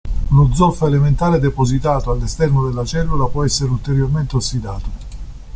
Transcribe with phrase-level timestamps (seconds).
[0.29, 4.89] Lo zolfo elementare depositato all'esterno della cellula può essere ulteriormente ossidato.